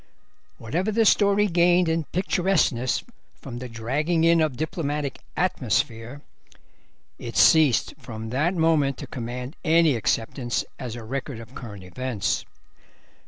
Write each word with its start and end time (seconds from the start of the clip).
Whatever 0.57 0.91
the 0.91 1.05
story 1.05 1.45
gained 1.45 1.87
in 1.87 2.05
picturesqueness 2.05 3.03
from 3.39 3.59
the 3.59 3.69
dragging 3.69 4.23
in 4.23 4.41
of 4.41 4.57
diplomatic 4.57 5.19
"atmosphere," 5.37 6.23
it 7.19 7.37
ceased 7.37 7.93
from 7.99 8.31
that 8.31 8.55
moment 8.55 8.97
to 8.97 9.05
command 9.05 9.55
any 9.63 9.95
acceptance 9.95 10.65
as 10.79 10.95
a 10.95 11.03
record 11.03 11.39
of 11.39 11.53
current 11.53 11.83
events. 11.83 12.45